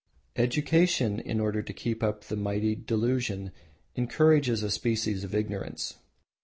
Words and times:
Education, 0.35 1.19
in 1.19 1.39
order 1.39 1.61
to 1.61 1.73
keep 1.73 2.01
up 2.01 2.23
the 2.23 2.35
mighty 2.35 2.73
delusion, 2.73 3.51
encourages 3.95 4.63
a 4.63 4.71
species 4.71 5.23
of 5.23 5.35
ignorance. 5.35 5.93